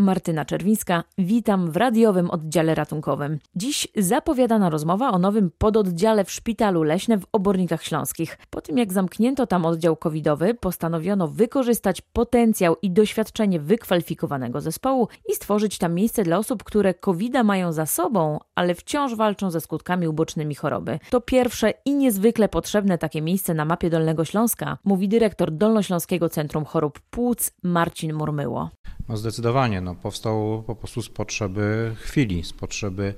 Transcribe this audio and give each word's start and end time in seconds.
Martyna 0.00 0.44
Czerwińska, 0.44 1.04
witam 1.18 1.70
w 1.70 1.76
radiowym 1.76 2.30
oddziale 2.30 2.74
ratunkowym. 2.74 3.38
Dziś 3.56 3.88
zapowiadana 3.96 4.70
rozmowa 4.70 5.10
o 5.10 5.18
nowym 5.18 5.50
pododdziale 5.58 6.24
w 6.24 6.30
Szpitalu 6.30 6.82
Leśne 6.82 7.18
w 7.18 7.26
Obornikach 7.32 7.84
Śląskich. 7.84 8.38
Po 8.50 8.60
tym 8.60 8.78
jak 8.78 8.92
zamknięto 8.92 9.46
tam 9.46 9.66
oddział 9.66 9.96
covidowy, 9.96 10.54
postanowiono 10.54 11.28
wykorzystać 11.28 12.00
potencjał 12.00 12.76
i 12.82 12.90
doświadczenie 12.90 13.60
wykwalifikowanego 13.60 14.60
zespołu 14.60 15.08
i 15.28 15.34
stworzyć 15.34 15.78
tam 15.78 15.94
miejsce 15.94 16.22
dla 16.22 16.38
osób, 16.38 16.64
które 16.64 16.94
covida 16.94 17.42
mają 17.42 17.72
za 17.72 17.86
sobą, 17.86 18.38
ale 18.54 18.74
wciąż 18.74 19.14
walczą 19.14 19.50
ze 19.50 19.60
skutkami 19.60 20.08
ubocznymi 20.08 20.54
choroby. 20.54 20.98
To 21.10 21.20
pierwsze 21.20 21.72
i 21.84 21.94
niezwykle 21.94 22.48
potrzebne 22.48 22.98
takie 22.98 23.22
miejsce 23.22 23.54
na 23.54 23.64
mapie 23.64 23.90
Dolnego 23.90 24.24
Śląska, 24.24 24.78
mówi 24.84 25.08
dyrektor 25.08 25.50
Dolnośląskiego 25.50 26.28
Centrum 26.28 26.64
Chorób 26.64 27.00
Płuc 27.00 27.52
Marcin 27.62 28.12
Murmyło. 28.12 28.70
No 29.10 29.16
zdecydowanie, 29.16 29.80
no 29.80 29.94
powstał 29.94 30.64
po 30.66 30.74
prostu 30.74 31.02
z 31.02 31.08
potrzeby 31.08 31.94
chwili, 32.00 32.44
z 32.44 32.52
potrzeby 32.52 33.14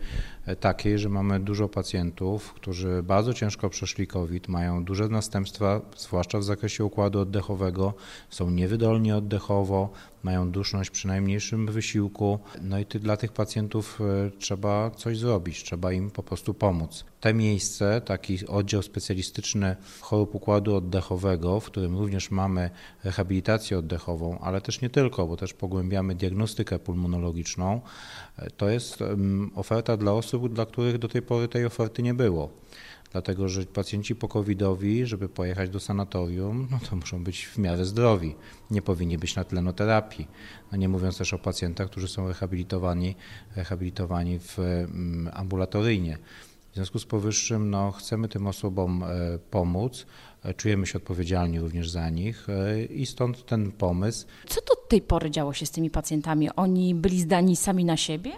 takiej, 0.61 0.99
że 0.99 1.09
mamy 1.09 1.41
dużo 1.41 1.69
pacjentów, 1.69 2.53
którzy 2.53 3.03
bardzo 3.03 3.35
ciężko 3.35 3.71
przeszli 3.71 4.07
COVID, 4.07 4.49
mają 4.49 4.85
duże 4.85 5.09
następstwa, 5.09 5.81
zwłaszcza 5.97 6.39
w 6.39 6.45
zakresie 6.45 6.85
układu 6.85 7.21
oddechowego, 7.21 7.95
są 8.31 8.51
niewydolni 8.51 9.13
oddechowo, 9.13 9.91
mają 10.23 10.51
duszność 10.51 10.91
przy 10.91 11.09
najmniejszym 11.09 11.67
wysiłku. 11.67 12.39
No 12.63 12.79
i 12.79 12.87
ty, 12.87 13.01
dla 13.01 13.17
tych 13.17 13.33
pacjentów 13.33 14.01
e, 14.01 14.31
trzeba 14.39 14.91
coś 14.91 15.19
zrobić, 15.19 15.65
trzeba 15.65 15.93
im 15.93 16.11
po 16.11 16.23
prostu 16.23 16.55
pomóc. 16.55 17.05
Te 17.21 17.35
miejsce, 17.35 18.01
taki 18.01 18.47
oddział 18.47 18.83
specjalistyczny 18.83 19.77
chorób 20.01 20.35
układu 20.35 20.77
oddechowego, 20.77 21.61
w 21.61 21.67
którym 21.67 21.99
również 21.99 22.31
mamy 22.31 22.71
rehabilitację 23.05 23.79
oddechową, 23.79 24.39
ale 24.39 24.61
też 24.61 24.81
nie 24.81 24.91
tylko, 24.91 25.27
bo 25.27 25.37
też 25.37 25.55
pogłębiamy 25.55 26.15
diagnostykę 26.15 26.79
pulmonologiczną, 26.79 27.81
e, 28.39 28.51
to 28.51 28.69
jest 28.69 28.99
oferta 29.55 29.97
dla 29.97 30.13
osób, 30.13 30.32
dla 30.39 30.67
których 30.67 30.99
do 30.99 31.09
tej 31.09 31.23
pory 31.23 31.49
tej 31.49 31.67
oferty 31.67 32.03
nie 32.03 32.15
było 32.15 32.51
dlatego 33.13 33.49
że 33.49 33.67
pacjenci 33.67 34.15
po-covidowi, 34.15 35.07
żeby 35.07 35.29
pojechać 35.29 35.71
do 35.71 35.81
sanatorium, 35.81 36.69
no 36.71 36.79
to 36.91 36.97
muszą 36.97 37.25
być 37.25 37.47
w 37.47 37.59
miarę 37.59 37.85
zdrowi, 37.85 38.35
nie 38.71 38.83
powinni 38.83 39.19
być 39.19 39.37
na 39.37 39.45
tlenoterapii, 39.45 40.29
no 40.73 40.79
nie 40.79 40.89
mówiąc 40.89 41.19
też 41.19 41.35
o 41.35 41.39
pacjentach, 41.39 41.91
którzy 41.91 42.09
są 42.09 42.29
rehabilitowani, 42.29 43.15
rehabilitowani 43.57 44.39
w 44.39 44.59
mm, 44.59 45.31
ambulatoryjnie. 45.35 46.19
W 46.73 46.75
związku 46.75 46.99
z 46.99 47.05
powyższym 47.05 47.71
no, 47.71 47.93
chcemy 47.93 48.29
tym 48.29 48.47
osobom 48.47 49.03
e, 49.03 49.39
pomóc, 49.51 50.07
e, 50.45 50.55
czujemy 50.55 50.87
się 50.87 50.99
odpowiedzialni 50.99 51.61
również 51.61 51.91
za 51.91 52.11
nich 52.11 52.49
e, 52.49 52.85
i 52.85 53.07
stąd 53.07 53.47
ten 53.47 53.73
pomysł. 53.73 54.27
Co 54.47 54.61
do 54.61 54.77
tej 54.89 55.03
pory 55.03 55.31
działo 55.31 55.53
się 55.53 55.67
z 55.67 55.71
tymi 55.71 55.91
pacjentami? 55.91 56.51
Oni 56.57 56.95
byli 56.95 57.21
zdani 57.21 57.57
sami 57.57 57.85
na 57.85 57.97
siebie? 57.97 58.33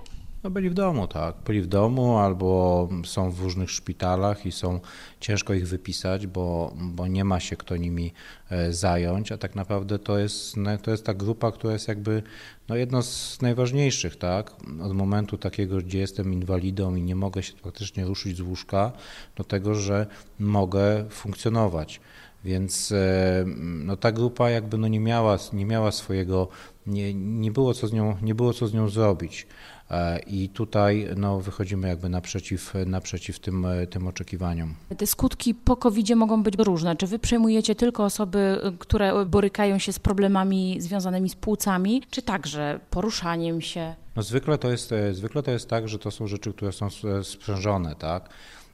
No 0.44 0.50
byli 0.50 0.70
w 0.70 0.74
domu, 0.74 1.08
tak. 1.08 1.36
Byli 1.46 1.60
w 1.62 1.66
domu 1.66 2.18
albo 2.18 2.88
są 3.04 3.30
w 3.30 3.40
różnych 3.40 3.70
szpitalach 3.70 4.46
i 4.46 4.52
są 4.52 4.80
ciężko 5.20 5.54
ich 5.54 5.68
wypisać, 5.68 6.26
bo, 6.26 6.74
bo 6.80 7.06
nie 7.06 7.24
ma 7.24 7.40
się 7.40 7.56
kto 7.56 7.76
nimi 7.76 8.12
e, 8.50 8.72
zająć, 8.72 9.32
a 9.32 9.38
tak 9.38 9.54
naprawdę 9.54 9.98
to 9.98 10.18
jest, 10.18 10.54
to 10.82 10.90
jest 10.90 11.06
ta 11.06 11.14
grupa, 11.14 11.52
która 11.52 11.72
jest 11.72 11.88
jakby 11.88 12.22
no 12.68 12.76
jedno 12.76 13.02
z 13.02 13.42
najważniejszych, 13.42 14.16
tak. 14.16 14.52
Od 14.82 14.92
momentu 14.92 15.38
takiego, 15.38 15.76
gdzie 15.76 15.98
jestem 15.98 16.32
inwalidą 16.32 16.94
i 16.94 17.02
nie 17.02 17.16
mogę 17.16 17.42
się 17.42 17.52
praktycznie 17.52 18.04
ruszyć 18.04 18.36
z 18.36 18.40
łóżka, 18.40 18.92
do 19.36 19.44
tego, 19.44 19.74
że 19.74 20.06
mogę 20.38 21.04
funkcjonować. 21.10 22.00
Więc 22.44 22.92
e, 22.92 23.44
no, 23.84 23.96
ta 23.96 24.12
grupa 24.12 24.50
jakby 24.50 24.78
no, 24.78 24.88
nie, 24.88 25.00
miała, 25.00 25.38
nie 25.52 25.66
miała 25.66 25.92
swojego, 25.92 26.48
nie, 26.86 27.14
nie, 27.14 27.50
było 27.50 27.74
co 27.74 27.88
z 27.88 27.92
nią, 27.92 28.16
nie 28.22 28.34
było 28.34 28.52
co 28.52 28.66
z 28.66 28.74
nią 28.74 28.88
zrobić. 28.88 29.46
E, 29.90 30.18
I 30.18 30.48
tutaj 30.48 31.08
no, 31.16 31.40
wychodzimy 31.40 31.88
jakby 31.88 32.08
naprzeciw, 32.08 32.74
naprzeciw 32.86 33.38
tym, 33.38 33.66
tym 33.90 34.06
oczekiwaniom. 34.06 34.74
Te 34.98 35.06
skutki 35.06 35.54
po 35.54 35.76
covid 35.76 36.14
mogą 36.16 36.42
być 36.42 36.54
różne. 36.58 36.96
Czy 36.96 37.06
wy 37.06 37.18
przejmujecie 37.18 37.74
tylko 37.74 38.04
osoby, 38.04 38.60
które 38.78 39.26
borykają 39.26 39.78
się 39.78 39.92
z 39.92 39.98
problemami 39.98 40.80
związanymi 40.80 41.28
z 41.28 41.34
płucami, 41.34 42.02
czy 42.10 42.22
także 42.22 42.80
poruszaniem 42.90 43.60
się? 43.60 43.94
No 44.16 44.22
zwykle 44.22 44.58
to 44.58 44.70
jest, 44.70 44.94
zwykle 45.12 45.42
to 45.42 45.50
jest 45.50 45.68
tak, 45.68 45.88
że 45.88 45.98
to 45.98 46.10
są 46.10 46.26
rzeczy, 46.26 46.52
które 46.52 46.72
są 46.72 46.88
sprzężone, 47.22 47.94
tak? 47.94 48.28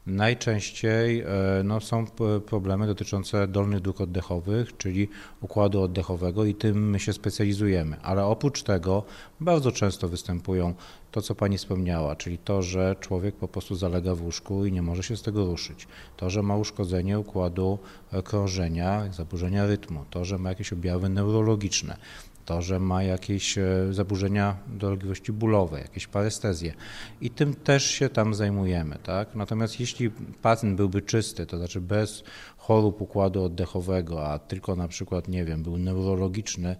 Najczęściej 0.06 1.20
e, 1.20 1.26
no, 1.64 1.80
są 1.80 2.06
problemy 2.46 2.86
dotyczące 2.86 3.48
dolnych 3.48 3.80
dróg 3.80 4.00
oddechowych, 4.00 4.76
czyli 4.76 5.08
układu 5.40 5.82
oddechowego 5.82 6.44
i 6.44 6.54
tym 6.54 6.90
my 6.90 7.00
się 7.00 7.12
specjalizujemy. 7.12 8.00
Ale 8.02 8.24
oprócz 8.24 8.62
tego 8.62 9.04
bardzo 9.40 9.72
często 9.72 10.08
występują 10.08 10.74
to, 11.10 11.22
co 11.22 11.34
Pani 11.34 11.58
wspomniała, 11.58 12.16
czyli 12.16 12.38
to, 12.38 12.62
że 12.62 12.96
człowiek 13.00 13.34
po 13.34 13.48
prostu 13.48 13.74
zalega 13.74 14.14
w 14.14 14.22
łóżku 14.22 14.64
i 14.66 14.72
nie 14.72 14.82
może 14.82 15.02
się 15.02 15.16
z 15.16 15.22
tego 15.22 15.46
ruszyć. 15.46 15.88
To, 16.16 16.30
że 16.30 16.42
ma 16.42 16.56
uszkodzenie 16.56 17.18
układu 17.18 17.78
e, 18.12 18.22
krążenia, 18.22 19.12
zaburzenia 19.12 19.66
rytmu, 19.66 20.04
to, 20.10 20.24
że 20.24 20.38
ma 20.38 20.48
jakieś 20.48 20.72
objawy 20.72 21.08
neurologiczne 21.08 21.96
to, 22.44 22.62
że 22.62 22.80
ma 22.80 23.02
jakieś 23.02 23.58
e, 23.58 23.64
zaburzenia 23.90 24.56
dolegliwości 24.66 25.32
bólowe, 25.32 25.80
jakieś 25.80 26.06
parestezje 26.06 26.74
i 27.20 27.30
tym 27.30 27.54
też 27.54 27.84
się 27.84 28.08
tam 28.08 28.34
zajmujemy. 28.34 28.96
Tak? 29.02 29.34
Natomiast 29.34 29.80
jeśli 29.80 30.10
pacjent 30.42 30.76
byłby 30.76 31.02
czysty, 31.02 31.46
to 31.46 31.58
znaczy 31.58 31.80
bez 31.80 32.24
chorób 32.56 33.00
układu 33.00 33.44
oddechowego, 33.44 34.26
a 34.28 34.38
tylko 34.38 34.76
na 34.76 34.88
przykład, 34.88 35.28
nie 35.28 35.44
wiem, 35.44 35.62
był 35.62 35.78
neurologiczny, 35.78 36.76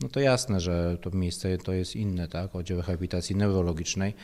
no 0.00 0.08
to 0.08 0.20
jasne, 0.20 0.60
że 0.60 0.98
to 1.00 1.10
miejsce 1.10 1.58
to 1.58 1.72
jest 1.72 1.96
inne, 1.96 2.28
tak, 2.28 2.56
oddział 2.56 2.78
rehabilitacji 2.78 3.36
neurologicznej, 3.36 4.14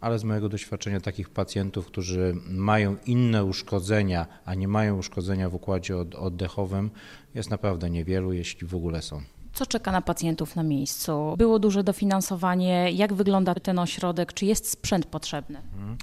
ale 0.00 0.18
z 0.18 0.24
mojego 0.24 0.48
doświadczenia 0.48 1.00
takich 1.00 1.30
pacjentów, 1.30 1.86
którzy 1.86 2.36
mają 2.48 2.96
inne 3.06 3.44
uszkodzenia, 3.44 4.26
a 4.44 4.54
nie 4.54 4.68
mają 4.68 4.98
uszkodzenia 4.98 5.50
w 5.50 5.54
układzie 5.54 5.96
oddechowym, 5.96 6.90
jest 7.34 7.50
naprawdę 7.50 7.90
niewielu, 7.90 8.32
jeśli 8.32 8.66
w 8.66 8.74
ogóle 8.74 9.02
są. 9.02 9.22
Co 9.56 9.66
czeka 9.66 9.92
na 9.92 10.02
pacjentów 10.02 10.56
na 10.56 10.62
miejscu? 10.62 11.34
Było 11.38 11.58
duże 11.58 11.84
dofinansowanie? 11.84 12.92
Jak 12.92 13.14
wygląda 13.14 13.54
ten 13.54 13.78
ośrodek? 13.78 14.32
Czy 14.32 14.46
jest 14.46 14.70
sprzęt 14.70 15.06
potrzebny? 15.06 15.58
Mhm. 15.58 15.96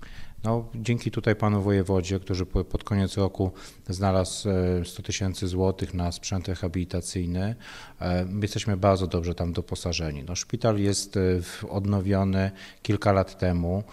No, 0.44 0.66
dzięki 0.75 1.12
tutaj 1.12 1.36
panu 1.36 1.62
wojewodzie, 1.62 2.19
który 2.19 2.46
pod 2.46 2.84
koniec 2.84 3.18
roku 3.18 3.52
znalazł 3.90 4.50
100 4.86 5.00
e, 5.00 5.03
tysięcy 5.03 5.47
złotych 5.47 5.94
na 5.94 6.12
sprzęt 6.12 6.47
rehabilitacyjny, 6.47 7.56
e, 8.02 8.25
jesteśmy 8.42 8.78
bardzo 8.78 9.08
dobrze 9.08 9.36
tam 9.36 9.53
doposażeni. 9.53 10.24
No, 10.24 10.36
szpital 10.36 10.78
jest 10.78 11.18
e, 11.18 11.22
odnowiony 11.69 12.52
kilka 12.81 13.12
lat 13.12 13.38
temu. 13.38 13.84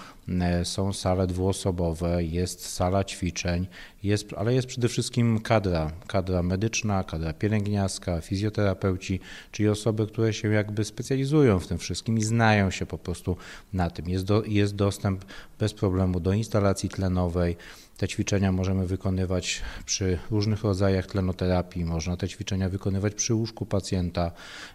Są 0.64 0.92
sale 0.92 1.26
dwuosobowe, 1.26 2.24
jest 2.24 2.66
sala 2.66 3.04
ćwiczeń, 3.04 3.66
jest, 4.02 4.34
ale 4.36 4.54
jest 4.54 4.68
przede 4.68 4.88
wszystkim 4.88 5.40
kadra, 5.40 5.92
kadra 6.06 6.42
medyczna, 6.42 7.04
kadra 7.04 7.32
pielęgniarska, 7.32 8.20
fizjoterapeuci, 8.20 9.20
czyli 9.52 9.68
osoby, 9.68 10.06
które 10.06 10.32
się 10.32 10.48
jakby 10.48 10.84
specjalizują 10.84 11.58
w 11.60 11.66
tym 11.66 11.78
wszystkim 11.78 12.18
i 12.18 12.22
znają 12.22 12.70
się 12.70 12.86
po 12.86 12.98
prostu 12.98 13.36
na 13.72 13.90
tym. 13.90 14.08
Jest, 14.08 14.24
do, 14.24 14.42
jest 14.44 14.74
dostęp 14.74 15.24
bez 15.58 15.74
problemu 15.74 16.20
do 16.20 16.32
instalacji 16.32 16.88
tlenowej. 16.88 17.56
Te 18.00 18.08
ćwiczenia 18.08 18.52
możemy 18.52 18.86
wykonywać 18.86 19.62
przy 19.86 20.18
różnych 20.30 20.62
rodzajach 20.62 21.06
tlenoterapii, 21.06 21.84
można 21.84 22.16
te 22.16 22.28
ćwiczenia 22.28 22.68
wykonywać 22.68 23.14
przy 23.14 23.34
łóżku 23.34 23.66
pacjenta, 23.66 24.32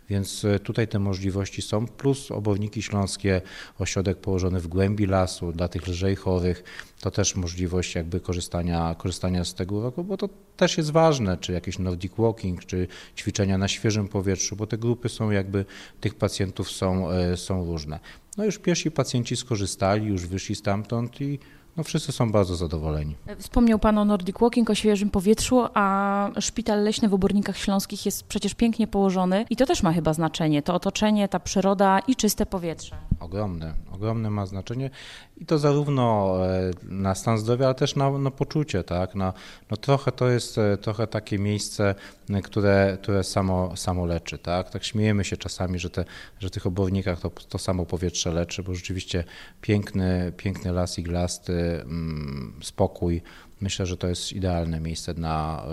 więc 0.10 0.46
e, 0.46 0.60
tutaj 0.60 0.88
te 0.88 1.00
możliwości 1.00 1.62
są, 1.62 1.88
plus 1.88 2.32
oborniki 2.32 2.82
śląskie, 2.82 3.42
ośrodek 3.80 4.18
położony 4.18 4.60
w 4.60 4.68
głębi 4.68 5.06
lasu 5.06 5.52
dla 5.52 5.68
tych 5.68 5.88
lżej 5.88 6.16
chorych, 6.16 6.64
to 7.00 7.12
też 7.12 7.36
możliwość 7.36 7.96
jakby 7.96 8.20
korzystania, 8.20 8.96
korzystania 8.98 9.44
z 9.44 9.54
tego 9.54 9.82
roku, 9.82 10.04
bo 10.04 10.18
to 10.18 10.30
też 10.58 10.78
jest 10.78 10.92
ważne, 10.92 11.38
czy 11.38 11.54
jakiś 11.54 11.80
nordic 11.80 12.14
walking, 12.18 12.66
czy 12.66 12.88
ćwiczenia 13.18 13.58
na 13.58 13.68
świeżym 13.68 14.08
powietrzu, 14.08 14.56
bo 14.56 14.68
te 14.68 14.78
grupy 14.78 15.10
są 15.10 15.32
jakby, 15.32 15.66
tych 16.02 16.16
pacjentów 16.16 16.72
są, 16.72 17.12
e, 17.12 17.38
są 17.38 17.66
różne. 17.66 18.00
No 18.38 18.46
już 18.46 18.58
pierwsi 18.58 18.92
pacjenci 18.92 19.36
skorzystali, 19.36 20.08
już 20.08 20.28
wyszli 20.28 20.56
stamtąd 20.56 21.22
i 21.22 21.40
no 21.78 21.84
wszyscy 21.84 22.12
są 22.12 22.32
bardzo 22.32 22.56
zadowoleni. 22.56 23.16
Wspomniał 23.40 23.80
Pan 23.80 23.98
o 23.98 24.06
Nordic 24.06 24.40
Walking, 24.40 24.70
o 24.70 24.76
świeżym 24.76 25.10
powietrzu, 25.10 25.66
a 25.74 26.30
szpital 26.40 26.84
leśny 26.84 27.10
w 27.10 27.14
Obornikach 27.14 27.58
Śląskich 27.58 28.06
jest 28.06 28.24
przecież 28.24 28.54
pięknie 28.54 28.88
położony 28.88 29.46
i 29.50 29.56
to 29.56 29.66
też 29.66 29.84
ma 29.84 29.94
chyba 29.94 30.14
znaczenie, 30.14 30.62
to 30.62 30.74
otoczenie, 30.74 31.28
ta 31.28 31.40
przyroda 31.40 32.00
i 32.00 32.16
czyste 32.16 32.46
powietrze. 32.46 32.96
Ogromne, 33.20 33.74
ogromne 33.96 34.30
ma 34.30 34.46
znaczenie 34.46 34.90
i 35.38 35.46
to 35.46 35.60
zarówno 35.60 36.36
e, 36.48 36.72
na 36.84 37.16
stan 37.16 37.38
zdrowia, 37.38 37.66
ale 37.66 37.76
też 37.76 37.96
na, 37.96 38.18
na 38.18 38.32
poczucie, 38.32 38.84
tak? 38.84 39.16
No, 39.16 39.34
no 39.72 39.78
trochę 39.78 40.12
to 40.12 40.30
jest 40.30 40.58
e, 40.58 40.78
trochę 40.78 41.08
takie 41.08 41.40
miejsce, 41.40 41.96
e, 42.30 42.42
które, 42.42 42.98
które 43.02 43.24
samo, 43.24 43.76
samo 43.76 44.06
leczy, 44.06 44.38
tak? 44.38 44.70
Tak 44.70 44.84
śmiejemy 44.84 45.24
się 45.24 45.38
czasami, 45.38 45.80
że, 45.80 45.90
te, 45.90 46.06
że 46.40 46.48
w 46.48 46.52
tych 46.52 46.68
obornikach 46.68 47.20
to, 47.20 47.30
to 47.30 47.58
samo 47.58 47.86
powietrze 47.86 48.32
leczy, 48.32 48.64
bo 48.64 48.76
rzeczywiście 48.76 49.24
piękny, 49.62 50.34
piękny 50.38 50.72
las 50.72 51.00
iglasty, 51.00 51.82
mm, 51.82 52.60
spokój. 52.62 53.22
Myślę, 53.62 53.86
że 53.86 53.98
to 53.98 54.08
jest 54.08 54.34
idealne 54.34 54.80
miejsce 54.80 55.14
na 55.14 55.64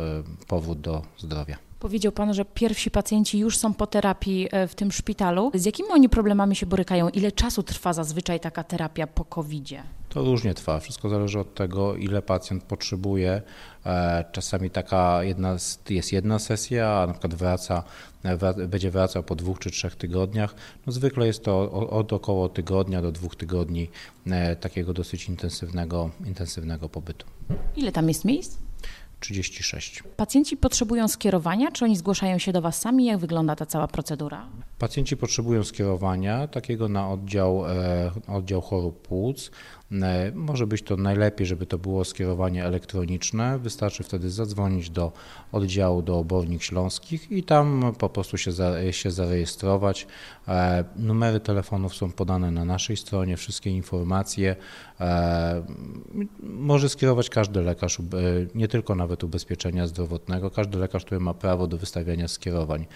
powrót 0.48 0.80
do 0.80 1.02
zdrowia. 1.18 1.71
Powiedział 1.82 2.12
Pan, 2.12 2.34
że 2.34 2.44
pierwsi 2.44 2.90
pacjenci 2.90 3.38
już 3.38 3.58
są 3.58 3.74
po 3.74 3.86
terapii 3.86 4.48
e, 4.50 4.68
w 4.68 4.74
tym 4.74 4.92
szpitalu. 4.92 5.50
Z 5.54 5.64
jakimi 5.64 5.88
oni 5.92 6.08
problemami 6.08 6.56
się 6.56 6.66
borykają? 6.66 7.08
Ile 7.08 7.32
czasu 7.32 7.62
trwa 7.62 7.92
zazwyczaj 7.92 8.40
taka 8.40 8.64
terapia 8.64 9.06
po 9.06 9.24
COVID-zie? 9.24 9.82
To 10.08 10.24
różnie 10.24 10.54
trwa. 10.54 10.80
Wszystko 10.80 11.08
zależy 11.08 11.40
od 11.40 11.54
tego, 11.54 11.96
ile 11.96 12.22
pacjent 12.22 12.64
potrzebuje. 12.64 13.42
E, 13.86 14.24
czasami 14.32 14.70
taka 14.70 15.24
jedna, 15.24 15.56
jest 15.90 16.12
jedna 16.12 16.38
sesja, 16.38 16.88
a 16.88 17.06
na 17.06 17.12
przykład 17.12 17.34
wraca, 17.34 17.82
będzie 18.68 18.90
wracał 18.90 19.22
po 19.22 19.34
dwóch 19.34 19.58
czy 19.58 19.70
trzech 19.70 19.96
tygodniach. 19.96 20.54
No 20.86 20.92
zwykle 20.92 21.26
jest 21.26 21.44
to 21.44 21.72
od 21.90 22.12
około 22.12 22.48
tygodnia 22.48 23.02
do 23.02 23.12
dwóch 23.12 23.36
tygodni 23.36 23.88
e, 24.26 24.56
takiego 24.56 24.92
dosyć 24.92 25.28
intensywnego, 25.28 26.10
intensywnego 26.26 26.88
pobytu. 26.88 27.26
Ile 27.76 27.92
tam 27.92 28.08
jest 28.08 28.24
miejsc? 28.24 28.58
36. 29.22 30.02
Pacjenci 30.16 30.56
potrzebują 30.56 31.08
skierowania, 31.08 31.70
czy 31.70 31.84
oni 31.84 31.96
zgłaszają 31.96 32.38
się 32.38 32.52
do 32.52 32.62
Was 32.62 32.80
sami? 32.80 33.04
Jak 33.04 33.18
wygląda 33.18 33.56
ta 33.56 33.66
cała 33.66 33.88
procedura? 33.88 34.48
Pacjenci 34.78 35.16
potrzebują 35.16 35.64
skierowania 35.64 36.46
takiego 36.48 36.88
na 36.88 37.10
oddział, 37.10 37.66
e, 37.66 38.10
oddział 38.26 38.60
chorób 38.60 39.02
płuc. 39.08 39.50
E, 39.92 40.32
może 40.34 40.66
być 40.66 40.82
to 40.82 40.96
najlepiej, 40.96 41.46
żeby 41.46 41.66
to 41.66 41.78
było 41.78 42.04
skierowanie 42.04 42.64
elektroniczne. 42.64 43.58
Wystarczy 43.58 44.02
wtedy 44.02 44.30
zadzwonić 44.30 44.90
do 44.90 45.12
oddziału 45.52 46.02
do 46.02 46.18
obornik 46.18 46.62
śląskich 46.62 47.32
i 47.32 47.42
tam 47.42 47.92
po 47.98 48.08
prostu 48.08 48.38
się, 48.38 48.52
za, 48.52 48.92
się 48.92 49.10
zarejestrować. 49.10 50.06
E, 50.48 50.84
numery 50.96 51.40
telefonów 51.40 51.94
są 51.94 52.12
podane 52.12 52.50
na 52.50 52.64
naszej 52.64 52.96
stronie, 52.96 53.36
wszystkie 53.36 53.70
informacje. 53.70 54.56
Może 56.42 56.88
skierować 56.88 57.30
każdy 57.30 57.62
lekarz, 57.62 57.98
nie 58.54 58.68
tylko 58.68 58.94
nawet 58.94 59.24
ubezpieczenia 59.24 59.86
zdrowotnego, 59.86 60.50
każdy 60.50 60.78
lekarz, 60.78 61.04
który 61.04 61.20
ma 61.20 61.34
prawo 61.34 61.66
do 61.66 61.78
wystawiania 61.78 62.28
skierowań. 62.28 62.86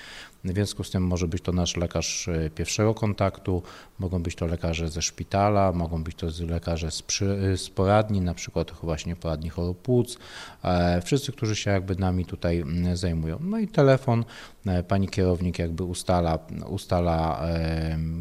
W 0.45 0.53
związku 0.53 0.85
z 0.85 0.91
tym 0.91 1.07
może 1.07 1.29
być 1.29 1.43
to 1.43 1.53
nasz 1.53 1.77
lekarz 1.77 2.29
e, 2.29 2.51
pierwszego 2.51 2.95
kontaktu, 2.95 3.63
mogą 3.99 4.23
być 4.23 4.35
to 4.35 4.47
lekarze 4.47 4.89
ze 4.89 5.03
szpitala, 5.03 5.73
mogą 5.73 6.05
być 6.05 6.15
to 6.15 6.27
lekarze 6.49 6.86
z, 6.91 7.03
przy, 7.03 7.57
z 7.57 7.71
poradni, 7.71 8.21
na 8.21 8.35
przykład 8.35 8.73
właśnie 8.83 9.17
poradni 9.17 9.49
chorób 9.49 9.83
płuc, 9.83 10.19
e, 10.65 11.03
wszyscy, 11.03 11.33
którzy 11.33 11.57
się 11.57 11.71
jakby 11.71 11.97
nami 11.97 12.25
tutaj 12.25 12.65
zajmują. 12.95 13.39
No 13.41 13.59
i 13.59 13.69
telefon, 13.69 14.25
e, 14.67 14.83
pani 14.83 15.09
kierownik 15.09 15.59
jakby 15.59 15.85
ustala, 15.85 16.39
ustala 16.69 17.47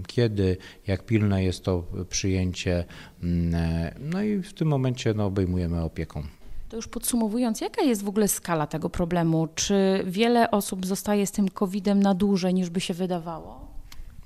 kiedy, 0.07 0.57
jak 0.87 1.05
pilne 1.05 1.43
jest 1.43 1.63
to 1.63 1.83
przyjęcie, 2.09 2.85
no 3.99 4.21
i 4.21 4.41
w 4.41 4.53
tym 4.53 4.67
momencie 4.67 5.13
no, 5.13 5.25
obejmujemy 5.25 5.83
opieką. 5.83 6.23
To 6.69 6.75
już 6.75 6.87
podsumowując, 6.87 7.61
jaka 7.61 7.81
jest 7.81 8.03
w 8.03 8.09
ogóle 8.09 8.27
skala 8.27 8.67
tego 8.67 8.89
problemu? 8.89 9.47
Czy 9.55 10.03
wiele 10.07 10.51
osób 10.51 10.85
zostaje 10.85 11.27
z 11.27 11.31
tym 11.31 11.49
COVID-em 11.49 12.03
na 12.03 12.13
dłużej 12.13 12.53
niż 12.53 12.69
by 12.69 12.81
się 12.81 12.93
wydawało? 12.93 13.64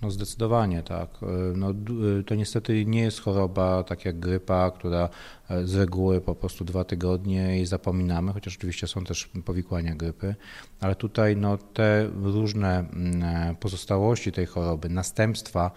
No 0.02 0.12
zdecydowanie 0.12 0.84
tak. 0.84 1.10
E, 1.24 1.26
no, 1.56 1.70
e, 1.70 2.24
to 2.24 2.36
niestety 2.36 2.86
nie 2.86 3.02
jest 3.02 3.22
choroba 3.22 3.84
tak 3.84 4.06
jak 4.06 4.20
grypa, 4.20 4.72
która 4.72 5.10
e, 5.50 5.68
z 5.68 5.76
reguły 5.76 6.22
po 6.22 6.36
prostu 6.36 6.66
dwa 6.66 6.84
tygodnie 6.84 7.62
i 7.62 7.66
zapominamy, 7.66 8.34
chociaż 8.34 8.58
oczywiście 8.58 8.88
są 8.88 9.04
też 9.04 9.30
powikłania 9.46 9.96
grypy, 9.96 10.36
ale 10.80 10.96
tutaj 10.96 11.38
no, 11.38 11.58
te 11.58 12.10
różne 12.24 12.80
mm, 12.80 13.56
pozostałości 13.56 14.32
tej 14.32 14.46
choroby, 14.46 14.90
następstwa, 14.90 15.72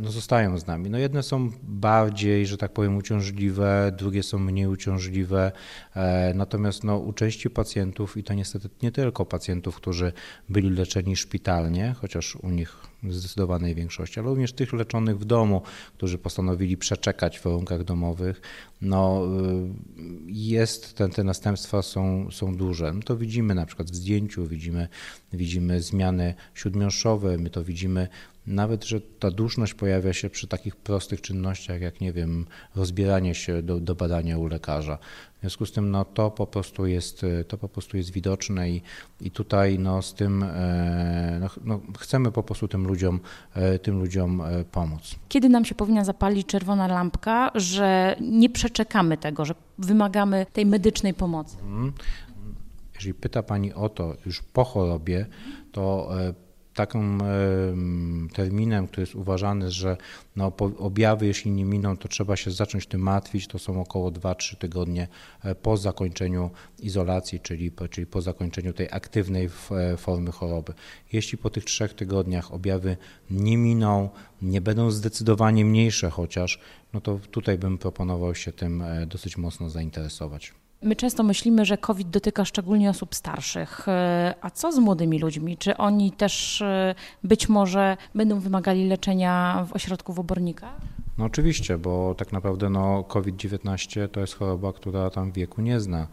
no 0.00 0.10
zostają 0.10 0.58
z 0.58 0.66
nami. 0.66 0.90
No 0.90 0.98
jedne 0.98 1.22
są 1.22 1.50
bardziej, 1.62 2.46
że 2.46 2.56
tak 2.56 2.72
powiem, 2.72 2.96
uciążliwe, 2.96 3.92
drugie 3.98 4.22
są 4.22 4.38
mniej 4.38 4.66
uciążliwe. 4.66 5.52
E, 5.94 6.34
natomiast 6.34 6.84
no, 6.84 6.98
u 6.98 7.12
części 7.12 7.50
pacjentów, 7.50 8.16
i 8.16 8.24
to 8.24 8.34
niestety 8.34 8.68
nie 8.82 8.92
tylko 8.92 9.26
pacjentów, 9.26 9.76
którzy 9.76 10.12
byli 10.48 10.70
leczeni 10.70 11.16
szpitalnie, 11.16 11.94
chociaż 12.00 12.36
u 12.36 12.50
nich 12.50 12.76
w 13.02 13.14
zdecydowanej 13.14 13.74
większości, 13.74 14.20
ale 14.20 14.28
również 14.28 14.52
tych 14.52 14.72
leczonych 14.72 15.18
w 15.18 15.24
domu, 15.24 15.62
którzy 15.96 16.18
postanowili 16.18 16.76
przeczekać 16.76 17.38
w 17.38 17.42
warunkach 17.42 17.84
domowych, 17.84 18.40
no 18.80 19.26
y, 19.26 20.02
jest, 20.26 20.94
ten, 20.94 21.10
te 21.10 21.24
następstwa 21.24 21.82
są, 21.82 22.30
są 22.30 22.56
duże. 22.56 22.92
My 22.92 23.02
to 23.02 23.16
widzimy 23.16 23.54
na 23.54 23.66
przykład 23.66 23.90
w 23.90 23.94
zdjęciu, 23.94 24.46
widzimy, 24.46 24.88
widzimy 25.32 25.82
zmiany 25.82 26.34
śródmiąższowe, 26.54 27.38
my 27.38 27.50
to 27.50 27.64
widzimy 27.64 28.08
nawet, 28.50 28.84
że 28.84 29.00
ta 29.00 29.30
duszność 29.30 29.74
pojawia 29.74 30.12
się 30.12 30.30
przy 30.30 30.46
takich 30.48 30.76
prostych 30.76 31.20
czynnościach, 31.20 31.80
jak 31.80 32.00
nie 32.00 32.12
wiem, 32.12 32.46
rozbieranie 32.76 33.34
się 33.34 33.62
do, 33.62 33.80
do 33.80 33.94
badania 33.94 34.38
u 34.38 34.46
lekarza. 34.46 34.98
W 35.36 35.40
związku 35.40 35.66
z 35.66 35.72
tym 35.72 35.90
no, 35.90 36.04
to, 36.04 36.30
po 36.30 36.46
prostu 36.46 36.86
jest, 36.86 37.26
to 37.48 37.58
po 37.58 37.68
prostu 37.68 37.96
jest 37.96 38.10
widoczne 38.10 38.70
i, 38.70 38.82
i 39.20 39.30
tutaj 39.30 39.78
no, 39.78 40.02
z 40.02 40.14
tym 40.14 40.42
e, 40.42 41.38
no, 41.40 41.48
no, 41.64 41.80
chcemy 41.98 42.32
po 42.32 42.42
prostu 42.42 42.68
tym 42.68 42.86
ludziom, 42.86 43.20
e, 43.54 43.78
tym 43.78 43.98
ludziom 43.98 44.40
e, 44.40 44.64
pomóc. 44.64 45.14
Kiedy 45.28 45.48
nam 45.48 45.64
się 45.64 45.74
powinna 45.74 46.04
zapalić 46.04 46.46
czerwona 46.46 46.86
lampka, 46.86 47.50
że 47.54 48.16
nie 48.20 48.50
przeczekamy 48.50 49.16
tego, 49.16 49.44
że 49.44 49.54
wymagamy 49.78 50.46
tej 50.52 50.66
medycznej 50.66 51.14
pomocy? 51.14 51.56
Mhm. 51.62 51.92
Jeżeli 52.94 53.14
pyta 53.14 53.42
Pani 53.42 53.74
o 53.74 53.88
to 53.88 54.16
już 54.26 54.42
po 54.42 54.64
chorobie, 54.64 55.26
to 55.72 56.10
takim 56.74 57.22
terminem, 58.34 58.86
który 58.86 59.02
jest 59.02 59.14
uważany, 59.14 59.70
że 59.70 59.96
no, 60.36 60.52
objawy, 60.78 61.26
jeśli 61.26 61.50
nie 61.50 61.64
miną, 61.64 61.96
to 61.96 62.08
trzeba 62.08 62.36
się 62.36 62.50
zacząć 62.50 62.86
tym 62.86 63.00
martwić, 63.00 63.46
to 63.46 63.58
są 63.58 63.80
około 63.80 64.10
2-3 64.10 64.56
tygodnie 64.56 65.08
e, 65.44 65.54
po 65.54 65.76
zakończeniu 65.76 66.50
izolacji, 66.78 67.40
czyli, 67.40 67.72
czyli 67.90 68.06
po 68.06 68.20
zakończeniu 68.20 68.72
tej 68.72 68.88
aktywnej 68.90 69.50
e, 69.70 69.96
formy 69.96 70.32
choroby. 70.32 70.72
Jeśli 71.12 71.38
po 71.38 71.50
tych 71.50 71.64
trzech 71.64 71.94
tygodniach 71.94 72.52
objawy 72.52 72.96
nie 73.30 73.56
miną, 73.56 74.08
nie 74.42 74.60
będą 74.60 74.90
zdecydowanie 74.90 75.64
mniejsze 75.64 76.10
chociaż, 76.10 76.58
no 76.92 77.00
to 77.00 77.20
tutaj 77.30 77.58
bym 77.58 77.78
proponował 77.78 78.34
się 78.34 78.52
tym 78.52 78.82
e, 78.82 79.06
dosyć 79.06 79.36
mocno 79.36 79.70
zainteresować. 79.70 80.59
My 80.82 80.96
często 80.96 81.22
myślimy, 81.22 81.64
że 81.64 81.78
COVID 81.78 82.08
dotyka 82.08 82.44
szczególnie 82.44 82.90
osób 82.90 83.14
starszych. 83.14 83.88
E, 83.88 84.34
a 84.40 84.50
co 84.50 84.72
z 84.72 84.78
młodymi 84.78 85.18
ludźmi? 85.18 85.56
Czy 85.56 85.76
oni 85.76 86.12
też 86.12 86.62
e, 86.62 86.94
być 87.24 87.48
może 87.48 87.96
będą 88.14 88.40
wymagali 88.40 88.88
leczenia 88.88 89.66
w 89.68 89.72
ośrodku 89.72 90.12
w? 90.12 90.72
No 91.18 91.24
oczywiście, 91.24 91.78
bo 91.78 92.14
tak 92.14 92.32
naprawdę 92.32 92.70
no, 92.70 93.04
COVID-19 93.04 94.08
to 94.08 94.20
jest 94.20 94.34
choroba, 94.34 94.72
która 94.72 95.10
tam 95.10 95.32
wieku 95.32 95.62
nie 95.62 95.80
zna 95.80 96.06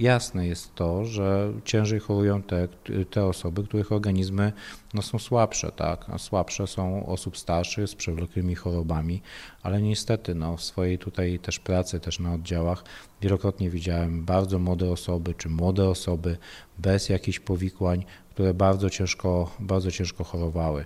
jasne 0.00 0.46
jest 0.46 0.74
to, 0.74 1.04
że 1.04 1.52
ciężej 1.64 2.00
chorują 2.00 2.42
te, 2.42 2.68
te 3.10 3.24
osoby, 3.24 3.64
których 3.64 3.92
organizmy 3.92 4.52
no, 4.94 5.02
są 5.02 5.18
słabsze, 5.18 5.72
tak? 5.72 6.06
Słabsze 6.18 6.66
są 6.66 7.06
osób 7.06 7.38
starszych 7.38 7.88
z 7.88 7.94
przewlekłymi 7.94 8.54
chorobami, 8.54 9.22
ale 9.62 9.82
niestety 9.82 10.34
no, 10.34 10.56
w 10.56 10.62
swojej 10.62 10.98
tutaj 10.98 11.38
też 11.38 11.58
pracy, 11.58 12.00
też 12.00 12.18
na 12.18 12.34
oddziałach 12.34 12.84
wielokrotnie 13.20 13.70
widziałem 13.70 14.24
bardzo 14.24 14.58
młode 14.58 14.90
osoby 14.90 15.34
czy 15.34 15.48
młode 15.48 15.88
osoby 15.88 16.38
bez 16.78 17.08
jakichś 17.08 17.40
powikłań, 17.40 18.04
które 18.30 18.54
bardzo 18.54 18.90
ciężko, 18.90 19.50
bardzo 19.60 19.90
ciężko 19.90 20.24
chorowały. 20.24 20.84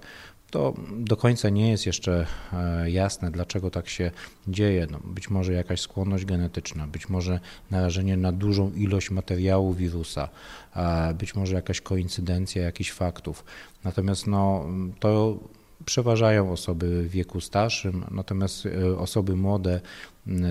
To 0.53 0.75
do 0.97 1.17
końca 1.17 1.49
nie 1.49 1.71
jest 1.71 1.87
jeszcze 1.87 2.27
e, 2.53 2.91
jasne, 2.91 3.31
dlaczego 3.31 3.71
tak 3.71 3.89
się 3.89 4.11
dzieje. 4.49 4.87
No, 4.91 4.99
być 5.05 5.31
może 5.31 5.53
jakaś 5.53 5.81
skłonność 5.81 6.25
genetyczna, 6.25 6.87
być 6.87 7.09
może 7.09 7.41
narażenie 7.71 8.17
na 8.17 8.33
dużą 8.33 8.73
ilość 8.73 9.11
materiału 9.11 9.75
wirusa, 9.75 10.29
być 11.19 11.35
może 11.35 11.55
jakaś 11.55 11.81
koincydencja 11.81 12.63
jakichś 12.63 12.93
faktów. 12.93 13.45
Natomiast 13.85 14.27
no, 14.27 14.65
to 15.01 15.39
przeważają 15.85 16.53
osoby 16.53 17.03
w 17.03 17.11
wieku 17.11 17.41
starszym, 17.41 18.05
natomiast 18.11 18.67
e, 18.67 18.99
osoby 18.99 19.37
młode 19.37 19.81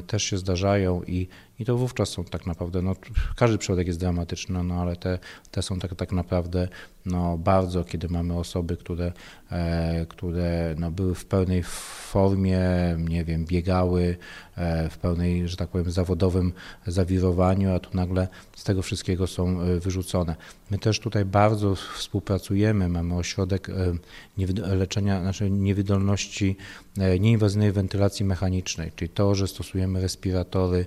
też 0.07 0.23
się 0.23 0.37
zdarzają 0.37 1.03
i, 1.03 1.27
i 1.59 1.65
to 1.65 1.77
wówczas 1.77 2.09
są 2.09 2.23
tak 2.23 2.45
naprawdę, 2.45 2.81
no, 2.81 2.95
każdy 3.35 3.57
przypadek 3.57 3.87
jest 3.87 3.99
dramatyczny, 3.99 4.63
no, 4.63 4.75
ale 4.75 4.95
te, 4.95 5.19
te 5.51 5.61
są 5.61 5.79
tak, 5.79 5.95
tak 5.95 6.11
naprawdę 6.11 6.67
no, 7.05 7.37
bardzo, 7.37 7.83
kiedy 7.83 8.09
mamy 8.09 8.37
osoby, 8.37 8.77
które, 8.77 9.11
e, 9.51 10.05
które 10.09 10.75
no, 10.79 10.91
były 10.91 11.15
w 11.15 11.25
pełnej 11.25 11.63
formie, 11.63 12.61
nie 12.99 13.25
wiem, 13.25 13.45
biegały 13.45 14.17
e, 14.55 14.89
w 14.89 14.97
pełnej, 14.97 15.47
że 15.47 15.57
tak 15.57 15.69
powiem, 15.69 15.91
zawodowym 15.91 16.53
zawirowaniu, 16.87 17.75
a 17.75 17.79
tu 17.79 17.89
nagle 17.93 18.27
z 18.55 18.63
tego 18.63 18.81
wszystkiego 18.81 19.27
są 19.27 19.61
e, 19.61 19.79
wyrzucone. 19.79 20.35
My 20.71 20.77
też 20.77 20.99
tutaj 20.99 21.25
bardzo 21.25 21.75
współpracujemy, 21.75 22.89
mamy 22.89 23.15
ośrodek 23.15 23.69
e, 23.69 24.75
leczenia, 24.75 25.21
znaczy 25.21 25.49
niewydolności, 25.49 26.55
e, 26.97 27.19
nieinwazyjnej 27.19 27.71
wentylacji 27.71 28.25
mechanicznej, 28.25 28.91
czyli 28.95 29.09
to, 29.09 29.35
że 29.35 29.47
stosujemy 29.63 29.99
respiratory 30.01 30.85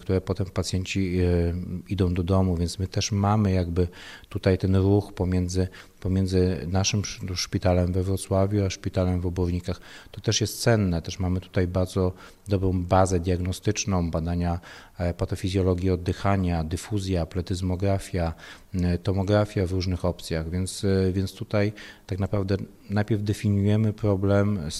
które 0.00 0.20
potem 0.20 0.46
pacjenci 0.46 1.18
e, 1.18 1.54
idą 1.88 2.14
do 2.14 2.22
domu, 2.22 2.56
więc 2.56 2.78
my 2.78 2.88
też 2.88 3.12
mamy 3.12 3.52
jakby 3.52 3.88
tutaj 4.28 4.58
ten 4.58 4.76
ruch 4.76 5.12
pomiędzy, 5.12 5.68
pomiędzy 6.00 6.66
naszym 6.66 7.00
sz- 7.00 7.38
szpitalem 7.38 7.92
we 7.92 8.02
Wrocławiu 8.02 8.64
a 8.64 8.70
szpitalem 8.70 9.20
w 9.20 9.26
Obornikach. 9.26 9.80
To 10.10 10.20
też 10.20 10.40
jest 10.40 10.62
cenne, 10.62 11.02
też 11.02 11.18
mamy 11.18 11.40
tutaj 11.40 11.66
bardzo 11.66 12.12
dobrą 12.48 12.82
bazę 12.82 13.20
diagnostyczną, 13.20 14.10
badania 14.10 14.60
e, 14.98 15.14
patofizjologii 15.14 15.90
oddychania, 15.90 16.64
dyfuzja, 16.64 17.26
pletyzmografia, 17.26 18.34
e, 18.74 18.98
tomografia 18.98 19.66
w 19.66 19.72
różnych 19.72 20.04
opcjach, 20.04 20.50
więc, 20.50 20.84
e, 20.84 21.12
więc 21.12 21.32
tutaj 21.32 21.72
tak 22.06 22.18
naprawdę 22.18 22.56
najpierw 22.90 23.22
definiujemy 23.22 23.92
problem, 23.92 24.58
e, 24.58 24.70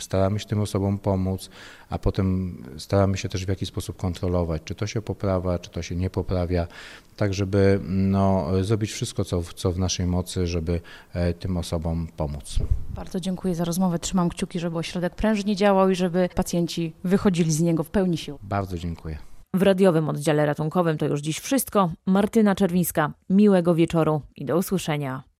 staramy 0.00 0.40
się 0.40 0.46
tym 0.46 0.60
osobom 0.60 0.98
pomóc, 0.98 1.50
a 1.90 1.98
potem 1.98 2.56
staramy 2.78 3.16
się 3.16 3.28
też 3.28 3.46
w 3.46 3.48
jakiś 3.48 3.68
sposób 3.68 3.83
kontrolować, 3.92 4.62
czy 4.64 4.74
to 4.74 4.86
się 4.86 5.02
poprawia, 5.02 5.58
czy 5.58 5.70
to 5.70 5.82
się 5.82 5.96
nie 5.96 6.10
poprawia, 6.10 6.66
tak 7.16 7.34
żeby 7.34 7.80
no, 7.88 8.46
zrobić 8.62 8.92
wszystko, 8.92 9.24
co, 9.24 9.42
w- 9.42 9.54
co 9.54 9.72
w 9.72 9.78
naszej 9.78 10.06
mocy, 10.06 10.46
żeby 10.46 10.80
e, 11.14 11.34
tym 11.34 11.56
osobom 11.56 12.08
pomóc. 12.16 12.56
Bardzo 12.94 13.20
dziękuję 13.20 13.54
za 13.54 13.64
rozmowę. 13.64 13.98
Trzymam 13.98 14.28
kciuki, 14.28 14.58
żeby 14.60 14.78
ośrodek 14.78 15.14
prężnie 15.14 15.56
działał 15.56 15.90
i 15.90 15.94
żeby 15.94 16.28
pacjenci 16.34 16.92
wychodzili 17.04 17.52
z 17.52 17.60
niego 17.60 17.84
w 17.84 17.90
pełni 17.90 18.16
sił. 18.18 18.38
Bardzo 18.42 18.78
dziękuję. 18.78 19.18
W 19.54 19.62
radiowym 19.62 20.08
oddziale 20.08 20.46
ratunkowym 20.46 20.98
to 20.98 21.06
już 21.06 21.20
dziś 21.20 21.38
wszystko. 21.38 21.90
Martyna 22.06 22.54
Czerwińska, 22.54 23.12
miłego 23.30 23.74
wieczoru 23.74 24.22
i 24.36 24.44
do 24.44 24.58
usłyszenia. 24.58 25.22